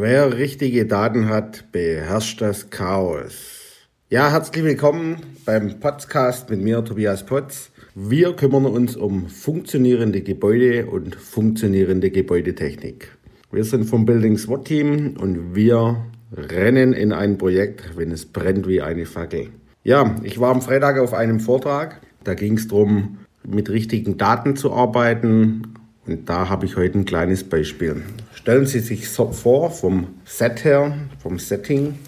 Wer 0.00 0.38
richtige 0.38 0.86
Daten 0.86 1.28
hat, 1.28 1.72
beherrscht 1.72 2.40
das 2.40 2.70
Chaos. 2.70 3.88
Ja, 4.08 4.30
herzlich 4.30 4.62
willkommen 4.62 5.16
beim 5.44 5.80
Podcast 5.80 6.48
mit 6.50 6.60
mir, 6.60 6.84
Tobias 6.84 7.26
Potz. 7.26 7.72
Wir 7.96 8.32
kümmern 8.34 8.66
uns 8.66 8.94
um 8.94 9.26
funktionierende 9.26 10.20
Gebäude 10.20 10.86
und 10.86 11.16
funktionierende 11.16 12.12
Gebäudetechnik. 12.12 13.18
Wir 13.50 13.64
sind 13.64 13.86
vom 13.86 14.06
Building 14.06 14.38
SWAT 14.38 14.66
Team 14.66 15.16
und 15.18 15.56
wir 15.56 15.96
rennen 16.32 16.92
in 16.92 17.12
ein 17.12 17.36
Projekt, 17.36 17.96
wenn 17.96 18.12
es 18.12 18.24
brennt 18.24 18.68
wie 18.68 18.80
eine 18.80 19.04
Fackel. 19.04 19.48
Ja, 19.82 20.14
ich 20.22 20.38
war 20.38 20.52
am 20.52 20.62
Freitag 20.62 21.00
auf 21.00 21.12
einem 21.12 21.40
Vortrag. 21.40 22.00
Da 22.22 22.34
ging 22.34 22.56
es 22.56 22.68
darum, 22.68 23.18
mit 23.44 23.68
richtigen 23.68 24.16
Daten 24.16 24.54
zu 24.54 24.72
arbeiten. 24.72 25.74
Und 26.08 26.26
da 26.26 26.48
habe 26.48 26.64
ich 26.64 26.76
heute 26.76 26.98
ein 26.98 27.04
kleines 27.04 27.44
Beispiel. 27.44 28.02
Stellen 28.32 28.64
Sie 28.64 28.80
sich 28.80 29.10
so 29.10 29.30
vor, 29.30 29.70
vom 29.70 30.06
Set 30.24 30.64
her, 30.64 30.96
vom 31.18 31.38
Setting. 31.38 31.98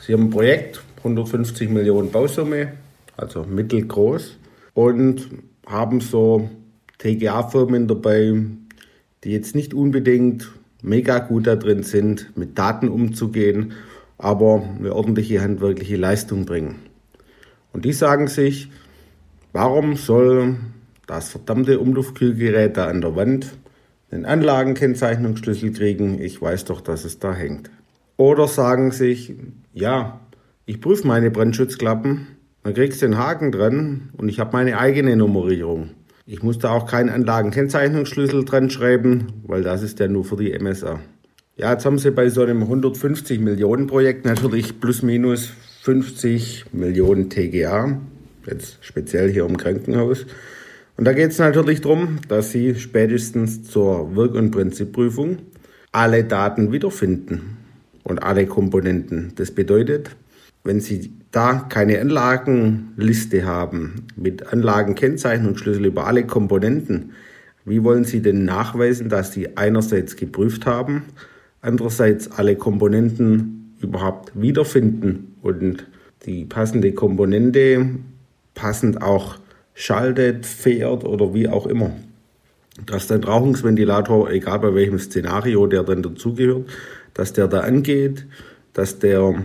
Sie 0.00 0.14
haben 0.14 0.24
ein 0.24 0.30
Projekt, 0.30 0.82
150 0.98 1.68
Millionen 1.68 2.10
Bausumme, 2.10 2.72
also 3.14 3.44
mittelgroß, 3.44 4.38
und 4.72 5.28
haben 5.66 6.00
so 6.00 6.48
TGA-Firmen 6.96 7.86
dabei, 7.88 8.42
die 9.22 9.32
jetzt 9.32 9.54
nicht 9.54 9.74
unbedingt 9.74 10.50
mega 10.80 11.18
gut 11.18 11.46
da 11.46 11.56
drin 11.56 11.82
sind, 11.82 12.34
mit 12.38 12.56
Daten 12.56 12.88
umzugehen, 12.88 13.72
aber 14.16 14.66
eine 14.78 14.94
ordentliche 14.94 15.42
handwerkliche 15.42 15.96
Leistung 15.96 16.46
bringen. 16.46 16.76
Und 17.74 17.84
die 17.84 17.92
sagen 17.92 18.28
sich, 18.28 18.70
warum 19.52 19.96
soll 19.96 20.56
das 21.06 21.30
verdammte 21.30 21.78
Umluftkühlgerät 21.78 22.76
da 22.76 22.86
an 22.86 23.00
der 23.00 23.16
Wand 23.16 23.56
den 24.12 24.24
Anlagenkennzeichnungsschlüssel 24.24 25.72
kriegen, 25.72 26.20
ich 26.20 26.40
weiß 26.40 26.64
doch, 26.66 26.80
dass 26.80 27.04
es 27.04 27.18
da 27.18 27.34
hängt. 27.34 27.70
Oder 28.16 28.48
sagen 28.48 28.92
sich, 28.92 29.34
ja, 29.74 30.20
ich 30.64 30.80
prüfe 30.80 31.06
meine 31.06 31.30
Brandschutzklappen, 31.30 32.28
dann 32.62 32.74
kriegst 32.74 33.02
du 33.02 33.06
den 33.06 33.18
Haken 33.18 33.52
dran 33.52 34.10
und 34.16 34.28
ich 34.28 34.40
habe 34.40 34.52
meine 34.52 34.78
eigene 34.78 35.16
Nummerierung. 35.16 35.90
Ich 36.24 36.42
muss 36.42 36.58
da 36.58 36.70
auch 36.70 36.86
keinen 36.86 37.10
Anlagenkennzeichnungsschlüssel 37.10 38.44
dran 38.44 38.70
schreiben, 38.70 39.42
weil 39.46 39.62
das 39.62 39.82
ist 39.82 40.00
ja 40.00 40.08
nur 40.08 40.24
für 40.24 40.36
die 40.36 40.56
MSA. 40.58 41.00
Ja, 41.56 41.72
jetzt 41.72 41.86
haben 41.86 41.98
sie 41.98 42.10
bei 42.10 42.28
so 42.28 42.42
einem 42.42 42.62
150 42.62 43.40
Millionen 43.40 43.86
Projekt 43.86 44.24
natürlich 44.24 44.80
plus 44.80 45.02
minus 45.02 45.52
50 45.82 46.66
Millionen 46.72 47.30
TGA, 47.30 48.00
jetzt 48.46 48.78
speziell 48.80 49.32
hier 49.32 49.46
im 49.46 49.56
Krankenhaus. 49.56 50.26
Und 50.96 51.04
da 51.04 51.12
geht 51.12 51.30
es 51.30 51.38
natürlich 51.38 51.82
darum, 51.82 52.18
dass 52.28 52.50
Sie 52.50 52.74
spätestens 52.74 53.64
zur 53.64 54.16
Wirk- 54.16 54.34
und 54.34 54.50
Prinzipprüfung 54.50 55.38
alle 55.92 56.24
Daten 56.24 56.72
wiederfinden 56.72 57.58
und 58.02 58.22
alle 58.22 58.46
Komponenten. 58.46 59.32
Das 59.36 59.50
bedeutet, 59.50 60.10
wenn 60.64 60.80
Sie 60.80 61.12
da 61.32 61.66
keine 61.68 62.00
Anlagenliste 62.00 63.44
haben 63.44 64.06
mit 64.16 64.52
Anlagenkennzeichnungsschlüssel 64.52 65.84
über 65.84 66.06
alle 66.06 66.24
Komponenten, 66.24 67.12
wie 67.66 67.84
wollen 67.84 68.04
Sie 68.04 68.22
denn 68.22 68.44
nachweisen, 68.44 69.08
dass 69.08 69.32
Sie 69.32 69.56
einerseits 69.56 70.16
geprüft 70.16 70.64
haben, 70.64 71.02
andererseits 71.60 72.30
alle 72.30 72.56
Komponenten 72.56 73.74
überhaupt 73.80 74.32
wiederfinden 74.40 75.34
und 75.42 75.86
die 76.24 76.44
passende 76.46 76.92
Komponente 76.92 77.90
passend 78.54 79.02
auch 79.02 79.38
schaltet, 79.76 80.46
fährt 80.46 81.04
oder 81.04 81.34
wie 81.34 81.48
auch 81.48 81.66
immer. 81.66 81.92
Dass 82.84 83.06
dein 83.06 83.22
Rauchungsventilator, 83.22 84.30
egal 84.30 84.58
bei 84.58 84.74
welchem 84.74 84.98
Szenario 84.98 85.66
der 85.66 85.84
dann 85.84 86.02
dazugehört, 86.02 86.64
dass 87.14 87.32
der 87.32 87.46
da 87.46 87.60
angeht, 87.60 88.26
dass 88.72 88.98
der, 88.98 89.44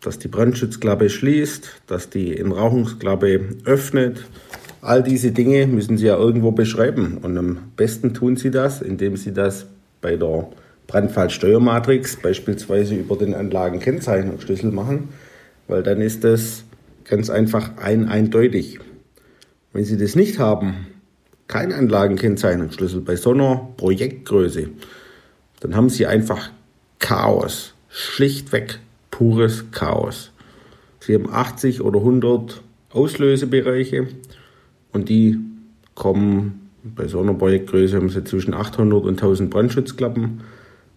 dass 0.00 0.18
die 0.18 0.28
Brandschutzklappe 0.28 1.10
schließt, 1.10 1.82
dass 1.86 2.10
die 2.10 2.38
Entrauchungsklappe 2.38 3.40
öffnet. 3.64 4.24
All 4.80 5.02
diese 5.02 5.32
Dinge 5.32 5.66
müssen 5.66 5.96
Sie 5.96 6.06
ja 6.06 6.16
irgendwo 6.16 6.52
beschreiben. 6.52 7.18
Und 7.22 7.36
am 7.38 7.58
besten 7.76 8.14
tun 8.14 8.36
Sie 8.36 8.50
das, 8.50 8.82
indem 8.82 9.16
Sie 9.16 9.32
das 9.32 9.66
bei 10.02 10.16
der 10.16 10.48
Brandfallsteuermatrix 10.86 12.16
beispielsweise 12.16 12.94
über 12.94 13.16
den 13.16 13.34
Anlagenkennzeichnungsschlüssel 13.34 14.70
machen, 14.70 15.08
weil 15.68 15.82
dann 15.82 16.02
ist 16.02 16.24
das 16.24 16.64
ganz 17.04 17.30
einfach 17.30 17.78
ein 17.78 18.08
eindeutig. 18.08 18.80
Wenn 19.74 19.84
Sie 19.84 19.96
das 19.96 20.14
nicht 20.14 20.38
haben, 20.38 20.86
kein 21.48 21.72
Anlagenkennzeichnungsschlüssel 21.72 23.00
bei 23.00 23.16
so 23.16 23.32
einer 23.32 23.68
Projektgröße, 23.76 24.68
dann 25.58 25.74
haben 25.74 25.90
Sie 25.90 26.06
einfach 26.06 26.50
Chaos. 27.00 27.74
Schlichtweg 27.88 28.78
pures 29.10 29.64
Chaos. 29.72 30.30
Sie 31.00 31.14
haben 31.14 31.28
80 31.28 31.82
oder 31.82 31.98
100 31.98 32.62
Auslösebereiche 32.92 34.06
und 34.92 35.08
die 35.08 35.40
kommen 35.96 36.70
bei 36.84 37.08
so 37.08 37.20
einer 37.20 37.34
Projektgröße 37.34 37.96
haben 37.96 38.10
sie 38.10 38.22
zwischen 38.24 38.54
800 38.54 39.04
und 39.04 39.20
1000 39.20 39.50
Brandschutzklappen 39.50 40.40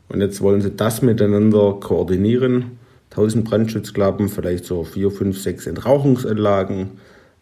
und 0.09 0.21
jetzt 0.21 0.39
wollen 0.41 0.61
sie 0.61 0.71
das 0.71 1.01
miteinander 1.01 1.77
koordinieren. 1.79 2.77
1000 3.09 3.43
Brandschutzklappen, 3.43 4.29
vielleicht 4.29 4.65
so 4.65 4.83
4, 4.83 5.09
5, 5.09 5.39
6 5.39 5.67
Entrauchungsanlagen, 5.67 6.91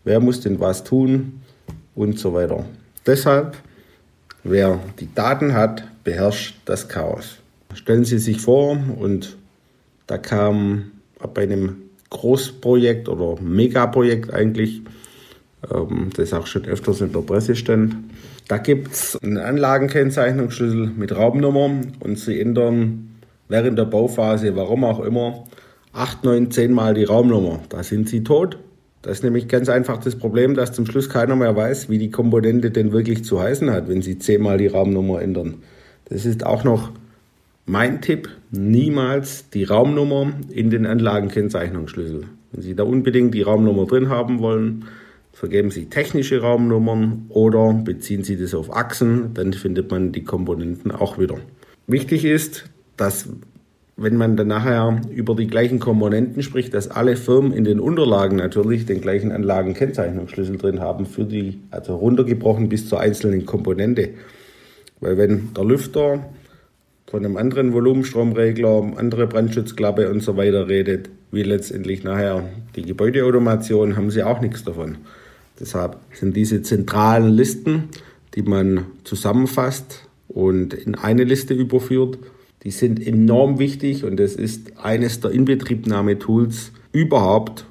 wer 0.05 0.21
muss 0.21 0.39
denn 0.39 0.59
was 0.61 0.85
tun 0.85 1.41
und 1.93 2.17
so 2.17 2.33
weiter. 2.33 2.63
Deshalb, 3.05 3.57
wer 4.43 4.79
die 4.99 5.13
Daten 5.13 5.53
hat, 5.53 5.83
beherrscht 6.03 6.55
das 6.66 6.88
Chaos. 6.88 7.39
Stellen 7.73 8.05
Sie 8.05 8.19
sich 8.19 8.39
vor, 8.39 8.77
und 8.97 9.35
da 10.07 10.17
kam 10.17 10.91
bei 11.33 11.44
einem 11.44 11.77
Großprojekt 12.09 13.09
oder 13.09 13.41
Megaprojekt 13.41 14.33
eigentlich, 14.33 14.81
ähm, 15.73 16.09
das 16.15 16.33
auch 16.33 16.47
schon 16.47 16.65
öfters 16.65 17.01
in 17.01 17.11
der 17.11 17.19
Presse 17.19 17.55
stand, 17.55 17.95
da 18.47 18.57
gibt 18.57 18.94
es 18.94 19.17
einen 19.23 19.38
Anlagenkennzeichnungsschlüssel 19.38 20.91
mit 20.95 21.15
Raumnummer 21.15 21.81
und 21.99 22.19
Sie 22.19 22.39
ändern 22.39 23.15
während 23.49 23.77
der 23.77 23.85
Bauphase, 23.85 24.55
warum 24.55 24.83
auch 24.83 24.99
immer, 24.99 25.45
8, 25.94 26.23
9, 26.23 26.51
10 26.51 26.71
Mal 26.71 26.94
die 26.94 27.05
Raumnummer. 27.05 27.59
Da 27.69 27.81
sind 27.81 28.07
Sie 28.07 28.23
tot 28.23 28.59
das 29.05 29.19
ist 29.19 29.23
nämlich 29.23 29.47
ganz 29.47 29.69
einfach 29.69 29.99
das 29.99 30.16
Problem, 30.16 30.55
dass 30.55 30.73
zum 30.73 30.88
Schluss 30.88 31.11
keiner 31.11 31.35
mehr 31.35 31.55
weiß, 31.55 31.89
wie 31.89 31.99
die 31.99 32.09
Komponente 32.09 32.71
denn 32.71 32.91
wirklich 32.91 33.23
zu 33.23 33.39
heißen 33.39 33.69
hat, 33.69 33.88
wenn 33.88 34.01
Sie 34.01 34.17
zehnmal 34.17 34.57
die 34.57 34.66
Raumnummer 34.66 35.21
ändern. 35.21 35.61
Das 36.05 36.25
ist 36.25 36.43
auch 36.43 36.63
noch 36.63 36.89
mein 37.67 38.01
Tipp, 38.01 38.29
niemals 38.49 39.47
die 39.51 39.63
Raumnummer 39.63 40.33
in 40.49 40.71
den 40.71 40.88
Anlagenkennzeichnungsschlüssel. 40.88 42.23
Wenn 42.51 42.61
Sie 42.63 42.75
da 42.75 42.81
unbedingt 42.81 43.35
die 43.35 43.44
Raumnummer 43.44 43.85
drin 43.85 44.09
haben 44.09 44.39
wollen, 44.39 44.85
vergeben 45.33 45.69
Sie 45.69 45.85
technische 45.85 46.41
Raumnummern 46.41 47.25
oder 47.29 47.73
beziehen 47.73 48.23
Sie 48.23 48.38
das 48.38 48.55
auf 48.55 48.75
Achsen, 48.75 49.35
dann 49.35 49.53
findet 49.53 49.91
man 49.91 50.13
die 50.13 50.23
Komponenten 50.23 50.91
auch 50.91 51.19
wieder. 51.19 51.38
Wichtig 51.85 52.25
ist, 52.25 52.65
dass 52.97 53.29
wenn 53.97 54.17
man 54.17 54.35
dann 54.35 54.47
nachher 54.47 55.01
über 55.09 55.35
die 55.35 55.47
gleichen 55.47 55.79
Komponenten 55.79 56.44
spricht, 56.44 56.73
dass 56.73 56.89
alle 56.89 57.16
Firmen 57.16 57.53
in 57.53 57.63
den 57.63 57.79
Unterlagen 57.79 58.38
natürlich 58.38 58.85
den 58.85 59.00
gleichen 59.00 59.31
Anlagenkennzeichnungsschlüssel 59.31 60.57
drin 60.57 60.81
haben 60.81 61.06
für 61.06 61.23
die, 61.23 61.59
also 61.72 61.95
runtergebrochen 61.95 62.67
bis 62.67 62.89
zur 62.89 63.00
einzelnen 63.00 63.45
Komponente. 63.45 64.09
Weil 65.00 65.17
wenn 65.17 65.53
der 65.53 65.63
Lüfter 65.63 66.25
von 67.07 67.23
einem 67.23 67.38
anderen 67.38 67.72
Volumenstromregler, 67.72 68.94
andere 68.97 69.28
Brandschutzklappe 69.28 70.09
und 70.09 70.22
so 70.22 70.35
weiter 70.35 70.67
redet, 70.67 71.09
wie 71.31 71.44
letztendlich 71.44 72.03
nachher 72.03 72.44
die 72.75 72.81
Gebäudeautomation, 72.81 73.95
haben 73.95 74.12
sie 74.12 74.23
auch 74.23 74.41
nichts 74.41 74.63
davon. 74.66 74.97
Deshalb 75.59 75.97
sind 76.12 76.35
diese 76.35 76.62
zentralen 76.62 77.29
Listen, 77.29 77.89
die 78.33 78.41
man 78.41 78.88
zusammenfasst 79.06 80.07
und 80.27 80.73
in 80.73 80.95
eine 80.95 81.23
Liste 81.23 81.53
überführt, 81.53 82.18
die 82.65 82.71
sind 82.71 83.06
enorm 83.06 83.59
wichtig 83.59 84.03
und 84.03 84.19
das 84.19 84.33
ist 84.33 84.77
eines 84.81 85.19
der 85.19 85.31
Inbetriebnahmetools 85.31 86.71
überhaupt, 86.91 87.65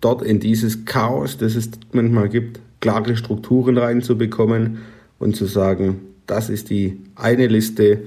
dort 0.00 0.22
in 0.22 0.38
dieses 0.38 0.84
Chaos, 0.84 1.36
das 1.36 1.56
es 1.56 1.70
manchmal 1.92 2.28
gibt, 2.28 2.60
klare 2.80 3.16
Strukturen 3.16 3.76
reinzubekommen 3.76 4.78
und 5.18 5.34
zu 5.34 5.46
sagen, 5.46 6.00
das 6.28 6.48
ist 6.48 6.70
die 6.70 7.00
eine 7.16 7.48
Liste, 7.48 8.02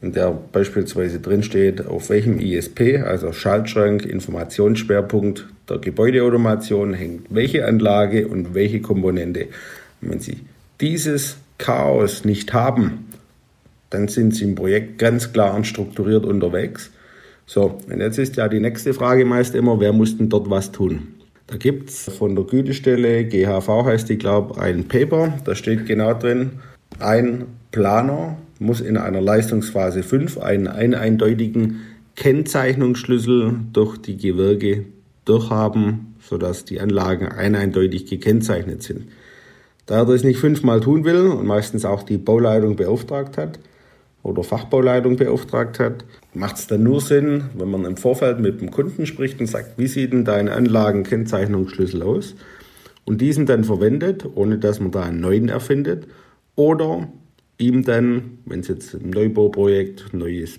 in 0.00 0.12
der 0.12 0.38
beispielsweise 0.52 1.18
drinsteht, 1.18 1.84
auf 1.84 2.10
welchem 2.10 2.38
ISP, 2.38 2.98
also 2.98 3.32
Schaltschrank, 3.32 4.04
Informationsschwerpunkt 4.04 5.48
der 5.68 5.78
Gebäudeautomation 5.78 6.94
hängt 6.94 7.26
welche 7.30 7.66
Anlage 7.66 8.28
und 8.28 8.54
welche 8.54 8.80
Komponente. 8.80 9.48
Und 10.00 10.10
wenn 10.10 10.20
Sie 10.20 10.40
dieses 10.80 11.38
Chaos 11.58 12.24
nicht 12.24 12.52
haben, 12.52 13.06
dann 13.94 14.08
sind 14.08 14.34
sie 14.34 14.44
im 14.44 14.56
Projekt 14.56 14.98
ganz 14.98 15.32
klar 15.32 15.54
und 15.54 15.66
strukturiert 15.66 16.26
unterwegs. 16.26 16.90
So, 17.46 17.78
und 17.88 18.00
jetzt 18.00 18.18
ist 18.18 18.36
ja 18.36 18.48
die 18.48 18.58
nächste 18.58 18.92
Frage 18.92 19.24
meist 19.24 19.54
immer, 19.54 19.78
wer 19.78 19.92
muss 19.92 20.16
denn 20.16 20.28
dort 20.28 20.50
was 20.50 20.72
tun? 20.72 21.14
Da 21.46 21.56
gibt 21.56 21.90
es 21.90 22.10
von 22.18 22.34
der 22.34 22.44
Gütestelle, 22.44 23.24
GHV 23.24 23.68
heißt 23.84 24.08
die, 24.08 24.18
glaube 24.18 24.60
ein 24.60 24.88
Paper, 24.88 25.34
da 25.44 25.54
steht 25.54 25.86
genau 25.86 26.14
drin, 26.14 26.52
ein 26.98 27.44
Planer 27.70 28.36
muss 28.58 28.80
in 28.80 28.96
einer 28.96 29.20
Leistungsphase 29.20 30.02
5 30.02 30.38
einen, 30.38 30.66
einen 30.66 30.94
eindeutigen 30.94 31.82
Kennzeichnungsschlüssel 32.16 33.56
durch 33.72 33.98
die 33.98 34.16
Gewerke 34.16 34.86
durchhaben, 35.24 36.16
sodass 36.20 36.64
die 36.64 36.80
Anlagen 36.80 37.28
eindeutig 37.28 38.06
gekennzeichnet 38.06 38.82
sind. 38.82 39.08
Da 39.86 39.98
er 39.98 40.06
das 40.06 40.24
nicht 40.24 40.38
fünfmal 40.38 40.80
tun 40.80 41.04
will 41.04 41.26
und 41.26 41.46
meistens 41.46 41.84
auch 41.84 42.02
die 42.02 42.16
Bauleitung 42.16 42.74
beauftragt 42.76 43.36
hat 43.36 43.58
oder 44.24 44.42
Fachbauleitung 44.42 45.16
beauftragt 45.16 45.78
hat, 45.78 46.04
macht 46.32 46.56
es 46.56 46.66
dann 46.66 46.82
nur 46.82 47.00
Sinn, 47.00 47.44
wenn 47.54 47.70
man 47.70 47.84
im 47.84 47.96
Vorfeld 47.96 48.40
mit 48.40 48.60
dem 48.60 48.70
Kunden 48.70 49.06
spricht 49.06 49.38
und 49.38 49.46
sagt, 49.46 49.78
wie 49.78 49.86
sieht 49.86 50.12
denn 50.12 50.24
dein 50.24 50.48
Anlagenkennzeichnungsschlüssel 50.48 52.02
aus? 52.02 52.34
Und 53.04 53.20
diesen 53.20 53.44
dann 53.44 53.64
verwendet, 53.64 54.24
ohne 54.34 54.58
dass 54.58 54.80
man 54.80 54.90
da 54.90 55.02
einen 55.02 55.20
neuen 55.20 55.50
erfindet. 55.50 56.08
Oder 56.56 57.06
ihm 57.58 57.84
dann, 57.84 58.38
wenn 58.46 58.60
es 58.60 58.68
jetzt 58.68 58.94
ein 58.94 59.10
Neubauprojekt, 59.10 60.14
neues 60.14 60.58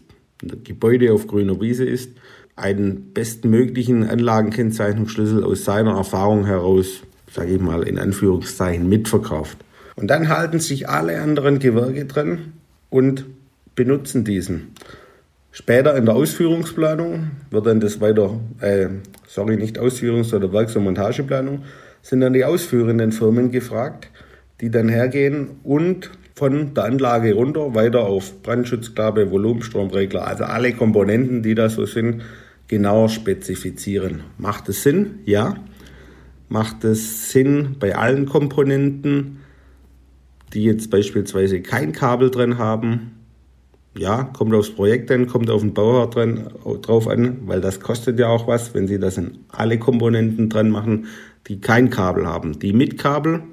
Gebäude 0.64 1.12
auf 1.12 1.26
grüner 1.26 1.60
Wiese 1.60 1.86
ist, 1.86 2.12
einen 2.56 3.14
bestmöglichen 3.14 4.08
Anlagenkennzeichnungsschlüssel 4.08 5.44
aus 5.44 5.66
seiner 5.66 5.98
Erfahrung 5.98 6.46
heraus, 6.46 7.02
sage 7.32 7.56
ich 7.56 7.60
mal 7.60 7.82
in 7.82 7.98
Anführungszeichen, 7.98 8.88
mitverkauft. 8.88 9.58
Und 9.96 10.08
dann 10.08 10.30
halten 10.30 10.60
sich 10.60 10.88
alle 10.88 11.20
anderen 11.20 11.58
Gewerke 11.58 12.06
dran 12.06 12.54
und 12.92 13.26
benutzen 13.76 14.24
diesen. 14.24 14.74
Später 15.52 15.96
in 15.96 16.06
der 16.06 16.16
Ausführungsplanung 16.16 17.32
wird 17.50 17.66
dann 17.66 17.80
das 17.80 18.02
weiter, 18.02 18.40
äh, 18.60 18.88
sorry, 19.28 19.56
nicht 19.56 19.80
Ausführungs- 19.80 20.26
sondern 20.26 20.52
Werks- 20.52 20.76
und 20.76 20.84
Montageplanung, 20.84 21.64
sind 22.02 22.22
dann 22.22 22.34
die 22.34 22.46
ausführenden 22.46 23.12
Firmen 23.12 23.52
gefragt, 23.52 24.10
die 24.62 24.70
dann 24.70 24.90
hergehen 24.90 25.60
und 25.64 26.12
von 26.36 26.74
der 26.74 26.84
Anlage 26.84 27.34
runter 27.34 27.74
weiter 27.74 28.02
auf 28.02 28.44
Brandschutzklappe, 28.44 29.32
Volumenstromregler, 29.32 30.28
also 30.28 30.44
alle 30.44 30.74
Komponenten, 30.74 31.42
die 31.42 31.56
da 31.56 31.70
so 31.70 31.86
sind, 31.86 32.22
genauer 32.68 33.10
spezifizieren. 33.10 34.24
Macht 34.38 34.68
es 34.68 34.84
Sinn? 34.84 35.20
Ja. 35.26 35.56
Macht 36.50 36.84
es 36.84 37.32
Sinn 37.32 37.78
bei 37.80 37.96
allen 37.96 38.26
Komponenten, 38.26 39.38
die 40.54 40.64
jetzt 40.64 40.92
beispielsweise 40.92 41.62
kein 41.62 41.94
Kabel 41.94 42.30
drin 42.30 42.58
haben? 42.58 43.15
Ja, 43.98 44.24
kommt 44.24 44.54
aufs 44.54 44.72
Projekt 44.72 45.10
an, 45.10 45.28
kommt 45.28 45.50
auf 45.50 45.62
den 45.62 45.74
Bauer 45.74 46.10
dran, 46.10 46.50
drauf 46.82 47.08
an, 47.08 47.40
weil 47.46 47.62
das 47.62 47.80
kostet 47.80 48.20
ja 48.20 48.28
auch 48.28 48.46
was, 48.46 48.74
wenn 48.74 48.88
Sie 48.88 49.00
das 49.00 49.18
in 49.18 49.40
alle 49.50 49.80
Komponenten 49.80 50.50
dran 50.50 50.70
machen, 50.70 51.08
die 51.48 51.62
kein 51.62 51.90
Kabel 51.90 52.28
haben. 52.28 52.60
Die 52.60 52.74
mit 52.74 52.98
Kabel, 52.98 53.44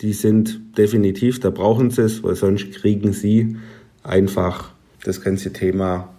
die 0.00 0.12
sind 0.12 0.78
definitiv, 0.78 1.40
da 1.40 1.50
brauchen 1.50 1.90
Sie 1.90 2.02
es, 2.02 2.22
weil 2.22 2.36
sonst 2.36 2.72
kriegen 2.72 3.12
Sie 3.12 3.56
einfach 4.04 4.70
das 5.04 5.20
ganze 5.20 5.52
Thema 5.52 6.10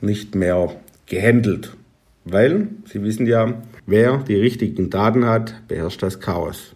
nicht 0.00 0.34
mehr 0.34 0.74
gehandelt. 1.06 1.76
Weil, 2.24 2.68
Sie 2.86 3.02
wissen 3.04 3.26
ja, 3.26 3.62
wer 3.86 4.18
die 4.18 4.36
richtigen 4.36 4.90
Daten 4.90 5.26
hat, 5.26 5.62
beherrscht 5.68 6.02
das 6.02 6.18
Chaos. 6.18 6.74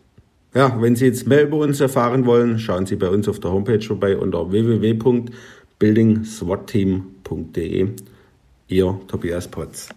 Ja, 0.54 0.80
wenn 0.80 0.94
Sie 0.94 1.06
jetzt 1.06 1.26
mehr 1.26 1.42
über 1.42 1.58
uns 1.58 1.80
erfahren 1.80 2.24
wollen, 2.24 2.60
schauen 2.60 2.86
Sie 2.86 2.96
bei 2.96 3.08
uns 3.08 3.28
auf 3.28 3.40
der 3.40 3.52
Homepage 3.52 3.80
vorbei 3.80 4.16
unter 4.16 4.50
www.buildingswatteam.de. 5.80 7.94
Ihr 8.68 9.00
Tobias 9.06 9.48
Potz. 9.48 9.88